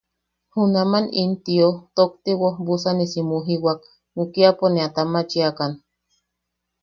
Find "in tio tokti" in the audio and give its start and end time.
1.21-2.31